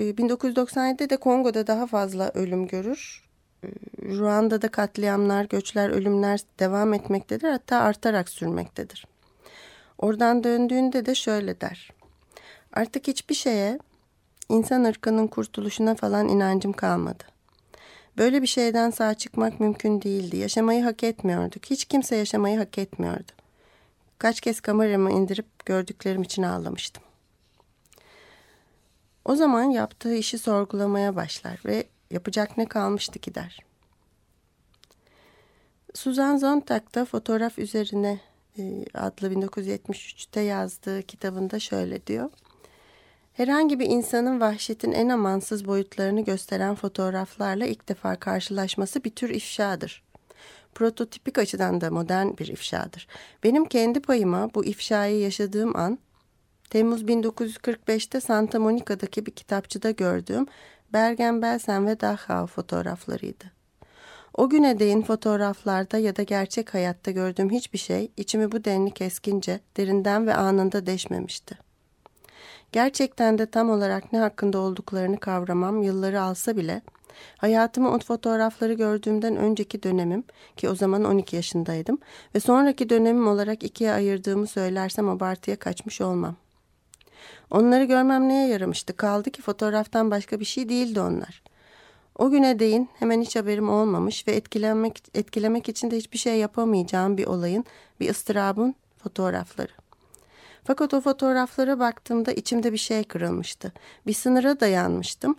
[0.00, 3.24] 1997'de ee, de Kongo'da daha fazla ölüm görür.
[3.64, 3.68] Ee,
[4.02, 7.48] Ruanda'da katliamlar, göçler, ölümler devam etmektedir.
[7.48, 9.06] Hatta artarak sürmektedir.
[9.98, 11.90] Oradan döndüğünde de şöyle der.
[12.72, 13.78] Artık hiçbir şeye,
[14.48, 17.24] insan ırkının kurtuluşuna falan inancım kalmadı.
[18.18, 20.36] Böyle bir şeyden sağ çıkmak mümkün değildi.
[20.36, 21.66] Yaşamayı hak etmiyorduk.
[21.66, 23.32] Hiç kimse yaşamayı hak etmiyordu.
[24.18, 27.02] Kaç kez kameramı indirip gördüklerim için ağlamıştım.
[29.24, 33.58] O zaman yaptığı işi sorgulamaya başlar ve yapacak ne kalmıştı ki der.
[35.94, 38.20] Suzan Zontag da fotoğraf üzerine
[38.58, 42.30] e, adlı 1973'te yazdığı kitabında şöyle diyor.
[43.32, 50.02] Herhangi bir insanın vahşetin en amansız boyutlarını gösteren fotoğraflarla ilk defa karşılaşması bir tür ifşadır.
[50.74, 53.06] Prototipik açıdan da modern bir ifşadır.
[53.44, 55.98] Benim kendi payıma bu ifşayı yaşadığım an
[56.70, 60.46] Temmuz 1945'te Santa Monica'daki bir kitapçıda gördüğüm
[60.92, 63.44] Bergen-Belsen ve Dachau fotoğraflarıydı.
[64.34, 69.60] O güne değin fotoğraflarda ya da gerçek hayatta gördüğüm hiçbir şey içimi bu denli keskince,
[69.76, 71.58] derinden ve anında deşmemişti.
[72.72, 76.82] Gerçekten de tam olarak ne hakkında olduklarını kavramam yılları alsa bile,
[77.36, 80.24] hayatımı o fotoğrafları gördüğümden önceki dönemim
[80.56, 81.98] ki o zaman 12 yaşındaydım
[82.34, 86.49] ve sonraki dönemim olarak ikiye ayırdığımı söylersem abartıya kaçmış olmam.''
[87.50, 88.96] Onları görmem neye yaramıştı?
[88.96, 91.42] Kaldı ki fotoğraftan başka bir şey değildi onlar.
[92.18, 97.16] O güne değin hemen hiç haberim olmamış ve etkilenmek, etkilemek için de hiçbir şey yapamayacağım
[97.18, 97.64] bir olayın,
[98.00, 99.72] bir ıstırabın fotoğrafları.
[100.64, 103.72] Fakat o fotoğraflara baktığımda içimde bir şey kırılmıştı.
[104.06, 105.36] Bir sınıra dayanmıştım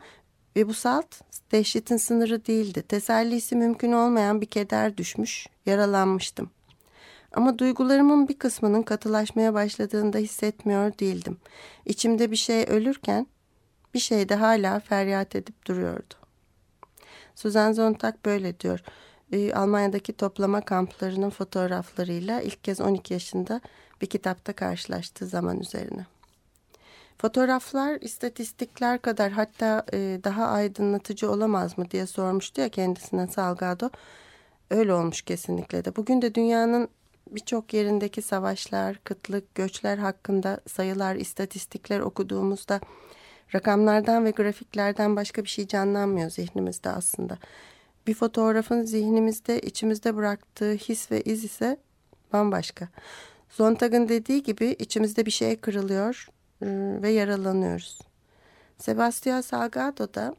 [0.56, 2.82] ve bu salt dehşetin sınırı değildi.
[2.82, 6.50] Tesellisi mümkün olmayan bir keder düşmüş, yaralanmıştım.
[7.34, 11.38] Ama duygularımın bir kısmının katılaşmaya başladığında hissetmiyor değildim.
[11.86, 13.28] İçimde bir şey ölürken
[13.94, 16.14] bir şey de hala feryat edip duruyordu.
[17.36, 18.80] Suzan Zontag böyle diyor.
[19.32, 23.62] Ee, Almanya'daki toplama kamplarının fotoğraflarıyla ilk kez 12 yaşında
[24.02, 26.06] bir kitapta karşılaştığı zaman üzerine.
[27.18, 33.90] Fotoğraflar istatistikler kadar hatta e, daha aydınlatıcı olamaz mı diye sormuştu ya kendisine Salgado.
[34.70, 35.96] Öyle olmuş kesinlikle de.
[35.96, 36.90] Bugün de dünyanın
[37.32, 42.82] birçok yerindeki savaşlar, kıtlık, göçler hakkında sayılar, istatistikler okuduğumuzda
[43.56, 47.38] rakamlardan ve grafiklerden başka bir şey canlanmıyor zihnimizde aslında.
[48.08, 51.78] bir fotoğrafın zihnimizde, içimizde bıraktığı his ve iz ise
[52.34, 52.88] bambaşka.
[53.50, 56.28] Zontag'ın dediği gibi içimizde bir şey kırılıyor
[56.62, 56.68] e,
[57.02, 58.00] ve yaralanıyoruz.
[58.78, 60.36] Sebastian Salgado da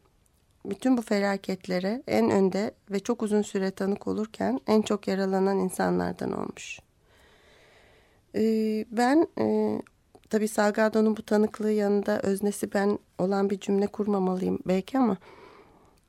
[0.65, 6.33] bütün bu felaketlere en önde ve çok uzun süre tanık olurken en çok yaralanan insanlardan
[6.33, 6.79] olmuş.
[8.35, 9.79] Ee, ben e,
[10.31, 15.17] tabii Salgado'nun bu tanıklığı yanında öznesi ben olan bir cümle kurmamalıyım belki ama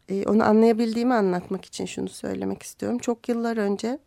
[0.09, 2.97] e, onu anlayabildiğimi anlatmak için şunu söylemek istiyorum.
[2.97, 3.99] Çok yıllar önce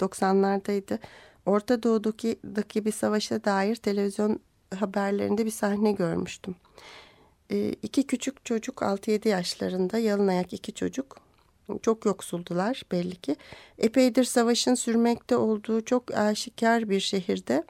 [0.00, 0.98] 90'lardaydı.
[1.46, 4.40] Orta Doğu'daki bir savaşa dair televizyon
[4.78, 6.54] haberlerinde bir sahne görmüştüm.
[7.52, 11.16] E, iki küçük çocuk 6-7 yaşlarında yalın ayak iki çocuk
[11.82, 13.36] çok yoksuldular belli ki.
[13.78, 17.64] Epeydir savaşın sürmekte olduğu çok aşikar bir şehirde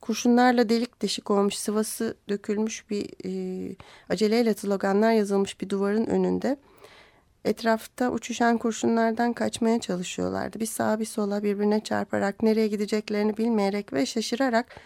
[0.00, 3.76] kurşunlarla delik deşik olmuş sıvası dökülmüş bir e,
[4.08, 6.56] aceleyle sloganlar yazılmış bir duvarın önünde
[7.44, 10.60] etrafta uçuşan kurşunlardan kaçmaya çalışıyorlardı.
[10.60, 14.80] Bir sağa bir sola birbirine çarparak nereye gideceklerini bilmeyerek ve şaşırarak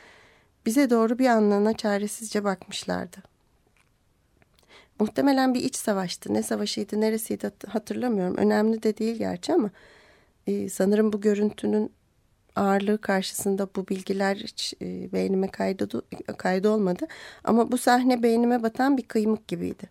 [0.66, 3.37] bize doğru bir anlığına çaresizce bakmışlardı.
[4.98, 6.34] Muhtemelen bir iç savaştı.
[6.34, 8.36] Ne savaşıydı, neresiydi hatırlamıyorum.
[8.36, 9.70] Önemli de değil gerçi ama
[10.46, 11.92] e, sanırım bu görüntünün
[12.56, 15.88] ağırlığı karşısında bu bilgiler hiç e, beynime kaydı,
[16.36, 17.06] kaydı olmadı.
[17.44, 19.90] Ama bu sahne beynime batan bir kıymık gibiydi.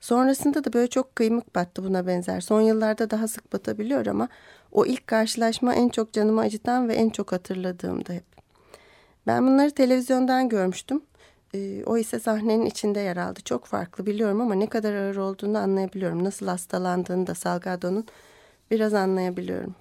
[0.00, 2.40] Sonrasında da böyle çok kıymık battı buna benzer.
[2.40, 4.28] Son yıllarda daha sık batabiliyor ama
[4.72, 8.24] o ilk karşılaşma en çok canımı acıtan ve en çok hatırladığımdı hep.
[9.26, 11.02] Ben bunları televizyondan görmüştüm.
[11.54, 13.40] Ee, o ise sahnenin içinde yer aldı.
[13.44, 16.24] Çok farklı biliyorum ama ne kadar ağır olduğunu anlayabiliyorum.
[16.24, 18.06] Nasıl hastalandığını da Salgado'nun
[18.70, 19.74] biraz anlayabiliyorum.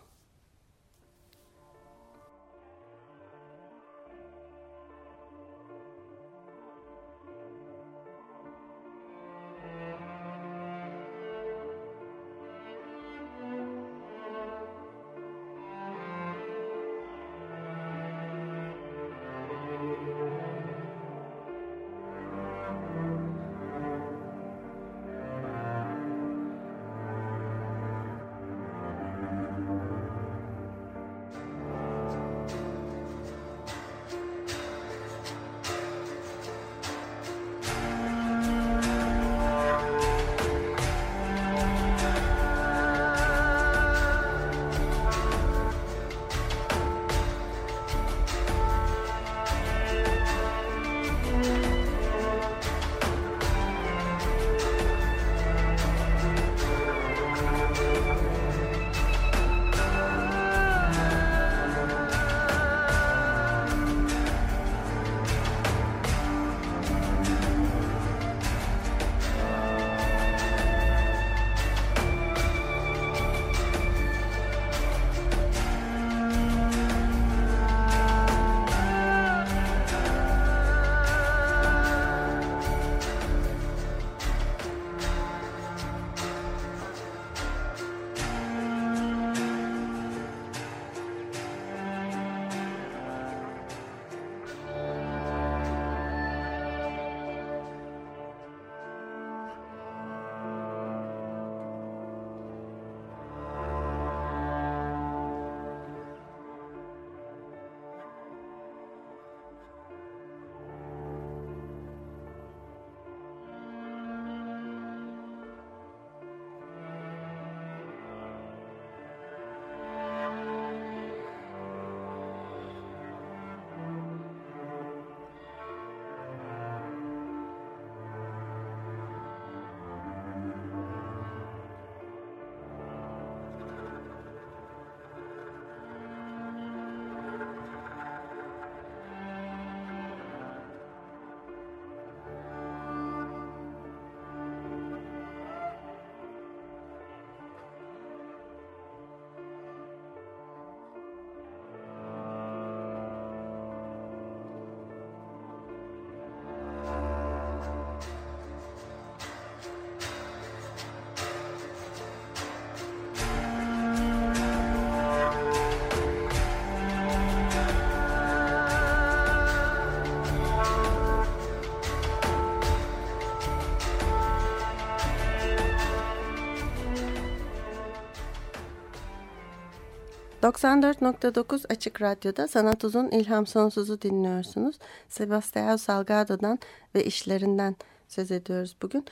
[180.44, 184.76] 94.9 Açık Radyo'da Sanat Uzun İlham Sonsuz'u dinliyorsunuz.
[185.10, 186.60] Sebastião Salgado'dan
[186.96, 187.76] ve işlerinden
[188.08, 189.06] söz ediyoruz bugün.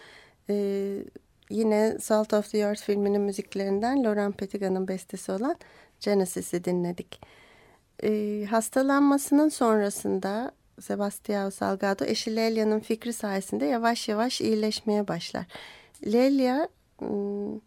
[0.49, 1.03] Ee,
[1.49, 5.55] yine Salt of the Earth filminin müziklerinden Laurent Petitgan'ın bestesi olan
[5.99, 7.21] Genesis'i dinledik.
[8.03, 15.45] E, hastalanmasının sonrasında Sebastião Salgado eşi Lelia'nın fikri sayesinde yavaş yavaş iyileşmeye başlar.
[16.05, 16.67] Lelia
[17.01, 17.59] ıı,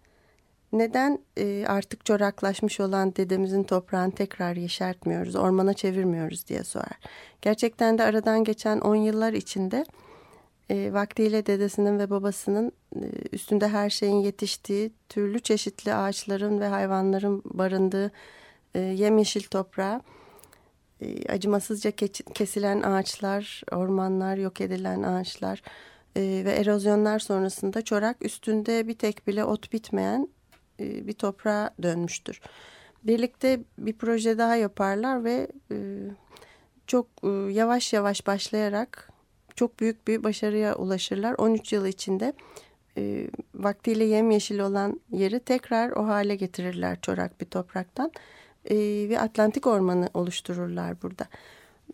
[0.79, 6.99] neden e, artık çoraklaşmış olan dedemizin toprağını tekrar yeşertmiyoruz, ormana çevirmiyoruz diye sorar.
[7.43, 9.85] Gerçekten de aradan geçen on yıllar içinde
[10.71, 17.43] e, vaktiyle dedesinin ve babasının e, üstünde her şeyin yetiştiği, türlü çeşitli ağaçların ve hayvanların
[17.45, 18.13] barındığı
[18.75, 20.01] e, yemyeşil toprağa,
[21.01, 21.91] e, acımasızca
[22.35, 25.63] kesilen ağaçlar, ormanlar, yok edilen ağaçlar
[26.17, 30.29] ve erozyonlar sonrasında çorak üstünde bir tek bile ot bitmeyen
[30.81, 32.41] e, bir toprağa dönmüştür.
[33.05, 35.77] Birlikte bir proje daha yaparlar ve e,
[36.87, 39.11] çok e, yavaş yavaş başlayarak
[39.55, 41.35] çok büyük bir başarıya ulaşırlar.
[41.39, 42.33] 13 yıl içinde
[43.55, 48.13] vaktiyle yemyeşil olan yeri tekrar o hale getirirler çorak bir topraktan
[48.71, 51.27] ve Atlantik Ormanı oluştururlar burada.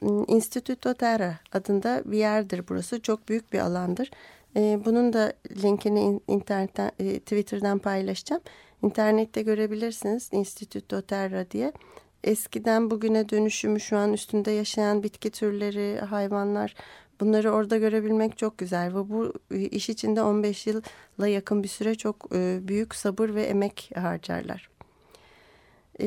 [0.01, 3.03] Hmm, Instituto Terra adında bir yerdir burası.
[3.03, 4.11] Çok büyük bir alandır.
[4.57, 8.43] Bunun da linkini internetten, e, Twitter'dan paylaşacağım.
[8.83, 11.73] İnternette görebilirsiniz Instituto Terra diye.
[12.25, 16.75] Eskiden bugüne dönüşümü şu an üstünde yaşayan bitki türleri, hayvanlar
[17.21, 18.95] bunları orada görebilmek çok güzel.
[18.95, 23.91] Ve bu iş içinde 15 yıla yakın bir süre çok e, büyük sabır ve emek
[23.95, 24.71] harcarlar.
[26.01, 26.07] E,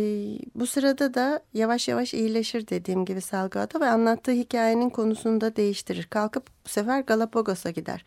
[0.56, 6.04] bu sırada da yavaş yavaş iyileşir dediğim gibi Salgado ve anlattığı hikayenin konusunu da değiştirir.
[6.04, 8.06] Kalkıp bu sefer Galapagos'a gider.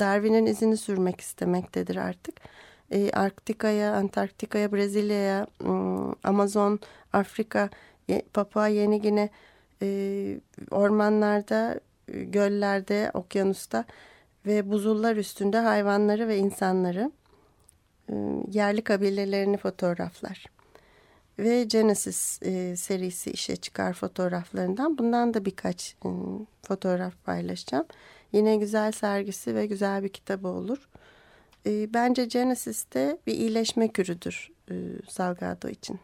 [0.00, 2.40] Darwin'in izini sürmek istemektedir artık
[2.92, 5.46] e, Arktika'ya, Antarktika'ya, Brezilya'ya,
[6.24, 6.80] Amazon,
[7.12, 7.70] Afrika,
[8.32, 9.30] Papua Yeni Gine
[9.82, 13.84] e, ormanlarda, göllerde, okyanusta
[14.46, 17.10] ve buzullar üstünde hayvanları ve insanları
[18.10, 18.14] e,
[18.52, 20.46] yerli kabilelerini fotoğraflar.
[21.38, 24.98] Ve Genesis e, serisi işe çıkar fotoğraflarından.
[24.98, 26.08] Bundan da birkaç e,
[26.62, 27.86] fotoğraf paylaşacağım.
[28.32, 30.88] Yine güzel sergisi ve güzel bir kitabı olur.
[31.66, 34.74] E, bence Genesis'te bir iyileşme kürüdür e,
[35.08, 36.00] Salgado için.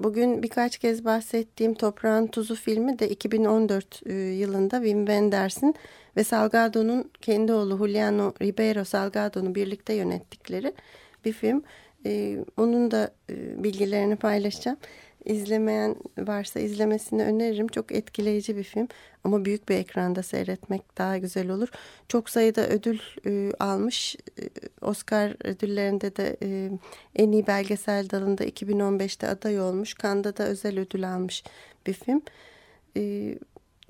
[0.00, 5.74] Bugün birkaç kez bahsettiğim Toprağın Tuzu filmi de 2014 e, yılında Wim Wenders'in
[6.16, 10.72] ve Salgado'nun kendi oğlu Juliano Ribeiro Salgado'nu birlikte yönettikleri
[11.24, 11.62] bir film.
[12.06, 14.78] E, onun da e, bilgilerini paylaşacağım.
[15.24, 17.68] İzlemeyen varsa izlemesini öneririm.
[17.68, 18.88] Çok etkileyici bir film
[19.24, 21.68] ama büyük bir ekranda seyretmek daha güzel olur.
[22.08, 24.16] Çok sayıda ödül e, almış.
[24.16, 24.42] E,
[24.80, 26.70] Oscar ödüllerinde de e,
[27.16, 29.94] en iyi belgesel dalında 2015'te aday olmuş.
[30.02, 31.44] Cannes'da da özel ödül almış
[31.86, 32.22] bir film.
[32.96, 33.34] E,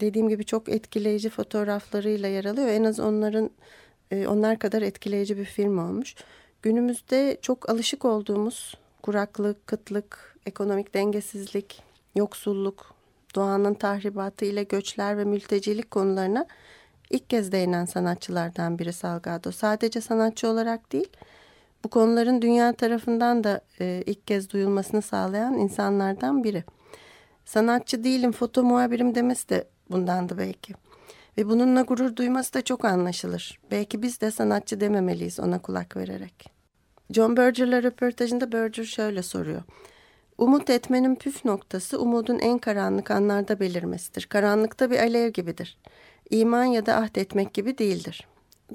[0.00, 2.68] dediğim gibi çok etkileyici fotoğraflarıyla yer alıyor.
[2.68, 3.50] En az onların
[4.10, 6.14] e, onlar kadar etkileyici bir film olmuş.
[6.62, 11.82] Günümüzde çok alışık olduğumuz kuraklık, kıtlık, ekonomik dengesizlik,
[12.14, 12.94] yoksulluk,
[13.34, 16.46] doğanın tahribatı ile göçler ve mültecilik konularına
[17.10, 19.52] ilk kez değinen sanatçılardan biri Salgado.
[19.52, 21.08] Sadece sanatçı olarak değil,
[21.84, 26.64] bu konuların dünya tarafından da e, ilk kez duyulmasını sağlayan insanlardan biri.
[27.44, 30.74] Sanatçı değilim, foto muhabirim demesi de bundandı belki.
[31.38, 33.60] Ve bununla gurur duyması da çok anlaşılır.
[33.70, 36.50] Belki biz de sanatçı dememeliyiz ona kulak vererek.
[37.10, 39.62] John Berger'la röportajında Berger şöyle soruyor.
[40.40, 44.26] Umut etmenin püf noktası umudun en karanlık anlarda belirmesidir.
[44.26, 45.78] Karanlıkta bir alev gibidir.
[46.30, 48.26] İman ya da ahd etmek gibi değildir.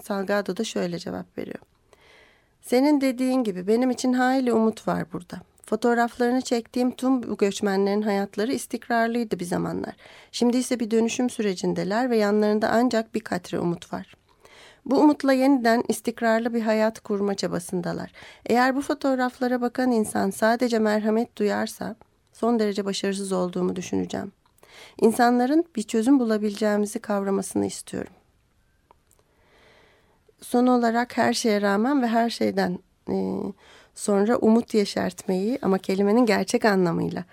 [0.04, 1.60] Salgado da şöyle cevap veriyor.
[2.62, 5.38] Senin dediğin gibi benim için hayli umut var burada.
[5.66, 9.96] Fotoğraflarını çektiğim tüm bu göçmenlerin hayatları istikrarlıydı bir zamanlar.
[10.32, 14.25] Şimdi ise bir dönüşüm sürecindeler ve yanlarında ancak bir katre umut var.''
[14.86, 18.12] Bu umutla yeniden istikrarlı bir hayat kurma çabasındalar.
[18.46, 21.96] Eğer bu fotoğraflara bakan insan sadece merhamet duyarsa
[22.34, 24.32] son derece başarısız olduğumu düşüneceğim.
[25.02, 28.14] İnsanların bir çözüm bulabileceğimizi kavramasını istiyorum.
[30.42, 32.80] Son olarak her şeye rağmen ve her şeyden
[33.10, 33.16] e,
[33.96, 37.26] sonra umut yeşertmeyi ama kelimenin gerçek anlamıyla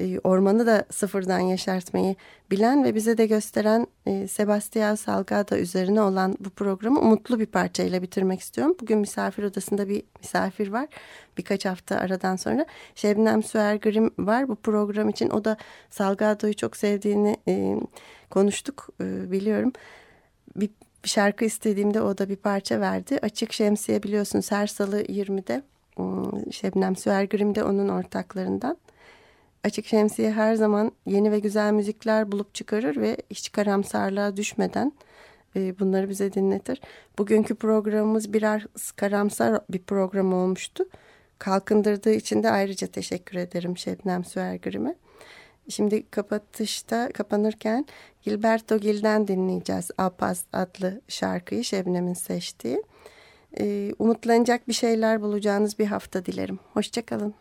[0.00, 2.16] e, ormanı da sıfırdan yaşartmayı
[2.50, 8.02] bilen ve bize de gösteren e, Sebastian Salgado üzerine olan bu programı umutlu bir parçayla
[8.02, 8.76] bitirmek istiyorum.
[8.80, 10.88] Bugün misafir odasında bir misafir var.
[11.38, 15.30] Birkaç hafta aradan sonra Şebnem Süer Grim var bu program için.
[15.30, 15.56] O da
[15.90, 17.76] Salgado'yu çok sevdiğini e,
[18.30, 19.72] konuştuk biliyorum.
[20.56, 20.70] Bir,
[21.04, 23.18] bir şarkı istediğimde o da bir parça verdi.
[23.22, 25.62] Açık Şemsiye biliyorsunuz her salı 20'de.
[26.50, 28.76] Şebnem Süer Grim de onun ortaklarından.
[29.66, 34.92] Açık Şemsiye her zaman yeni ve güzel müzikler bulup çıkarır ve hiç karamsarlığa düşmeden
[35.56, 36.80] e, bunları bize dinletir.
[37.18, 40.84] Bugünkü programımız birer karamsar bir program olmuştu.
[41.38, 44.94] Kalkındırdığı için de ayrıca teşekkür ederim Şebnem Süergrim'e.
[45.68, 47.86] Şimdi kapatışta kapanırken
[48.22, 49.90] Gilberto Gil'den dinleyeceğiz.
[49.98, 52.82] Apaz adlı şarkıyı Şebnem'in seçtiği.
[53.60, 56.58] Ee, umutlanacak bir şeyler bulacağınız bir hafta dilerim.
[56.72, 57.34] Hoşçakalın.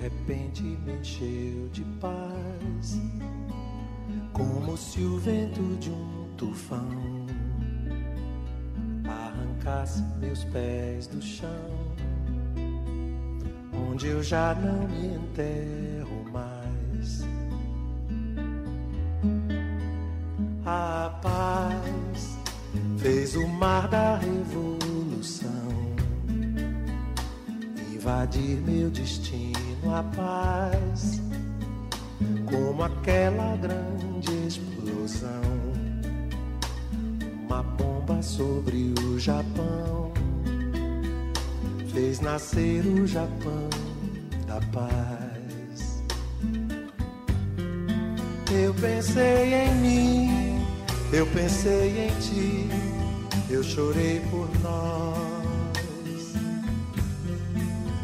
[0.00, 3.00] Repente me encheu de paz,
[4.32, 7.26] como se o vento de um tufão
[9.06, 11.48] arrancasse meus pés do chão,
[13.90, 15.99] onde eu já não me enterro
[23.10, 25.50] fez o mar da revolução.
[27.92, 31.20] Invadir meu destino a paz,
[32.48, 35.42] como aquela grande explosão,
[37.46, 40.12] uma bomba sobre o Japão,
[41.92, 43.68] fez nascer o Japão
[44.46, 46.04] da paz.
[48.52, 50.64] Eu pensei em mim,
[51.12, 52.89] eu pensei em ti,
[53.52, 55.40] eu chorei por nós.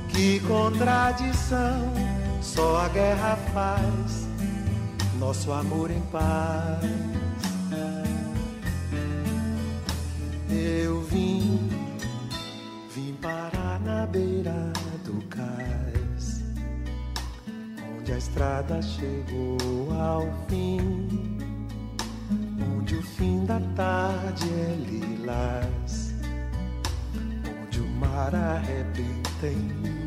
[0.09, 1.93] Que contradição
[2.43, 4.27] só a guerra faz.
[5.19, 7.07] Nosso amor em paz.
[10.49, 11.69] Eu vim,
[12.95, 14.73] vim parar na beira
[15.05, 16.43] do cais,
[17.99, 21.26] onde a estrada chegou ao fim,
[23.17, 26.15] fim da tarde é lilás,
[27.63, 30.07] onde o mar arrebenta em mim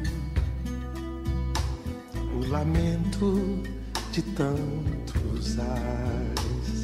[2.49, 3.61] lamento
[4.11, 6.78] de tantos ais.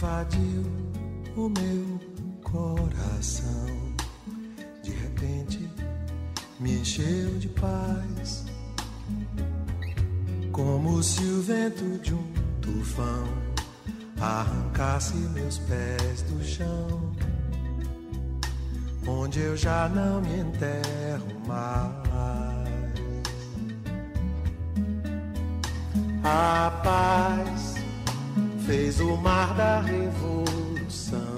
[0.00, 0.64] Invadiu
[1.36, 2.00] o meu
[2.42, 3.66] coração.
[4.82, 5.70] De repente
[6.58, 8.46] me encheu de paz,
[10.52, 12.32] como se o vento de um
[12.62, 13.28] tufão
[14.18, 17.12] arrancasse meus pés do chão,
[19.06, 22.00] onde eu já não me enterro mais.
[26.24, 27.69] A paz
[28.70, 31.34] fez o mar da revolução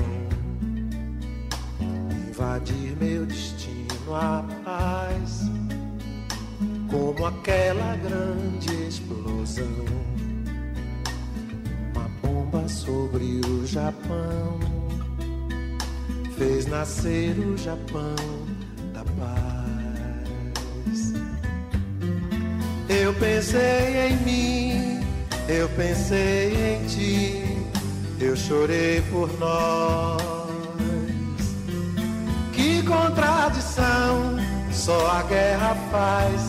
[2.28, 5.40] invadir meu destino a paz,
[6.90, 9.64] como aquela grande explosão,
[11.94, 14.60] uma bomba sobre o Japão,
[16.36, 18.14] fez nascer o Japão
[18.92, 21.14] da paz.
[22.90, 24.51] Eu pensei em mim,
[25.48, 27.44] eu pensei em ti,
[28.20, 30.32] eu chorei por nós
[32.92, 34.36] contradição,
[34.70, 36.42] só a guerra faz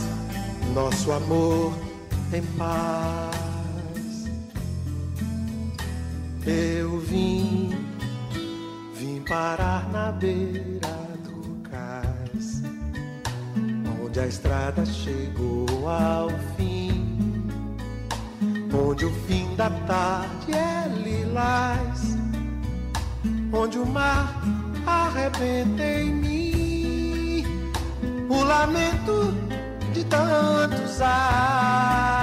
[0.73, 1.73] nosso amor
[2.33, 3.33] em paz.
[6.45, 7.71] Eu vim,
[8.95, 12.61] vim parar na beira do cais,
[14.03, 16.52] onde a estrada chegou ao fim,
[18.73, 22.17] onde o fim da tarde é lilás,
[23.51, 24.41] onde o mar
[24.85, 27.45] arrebenta em mim
[28.29, 29.33] o lamento
[29.93, 32.22] de tantos anos.